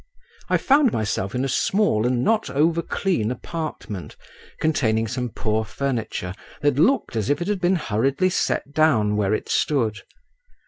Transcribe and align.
I 0.49 0.57
found 0.57 0.91
myself 0.91 1.35
in 1.35 1.45
a 1.45 1.47
small 1.47 2.07
and 2.07 2.23
not 2.23 2.49
over 2.49 2.81
clean 2.81 3.29
apartment, 3.29 4.15
containing 4.59 5.07
some 5.07 5.29
poor 5.29 5.63
furniture 5.63 6.33
that 6.63 6.79
looked 6.79 7.15
as 7.15 7.29
if 7.29 7.39
it 7.39 7.47
had 7.47 7.61
been 7.61 7.75
hurriedly 7.75 8.31
set 8.31 8.71
down 8.73 9.15
where 9.15 9.35
it 9.35 9.47
stood. 9.47 9.99